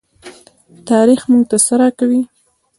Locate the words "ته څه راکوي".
1.49-2.21